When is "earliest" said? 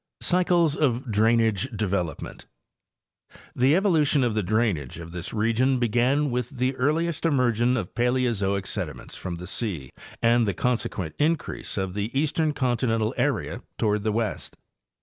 6.77-7.23